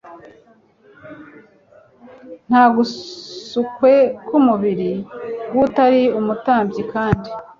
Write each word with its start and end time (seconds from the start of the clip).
Ntagasukwe 2.47 3.93
ku 4.27 4.35
mubiri 4.45 4.91
w 5.53 5.57
utari 5.65 6.01
umutambyi 6.19 6.81
kandi 6.93 7.29